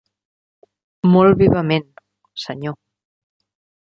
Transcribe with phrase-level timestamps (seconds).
[1.15, 1.85] Molt vivament,
[2.45, 2.77] senyor.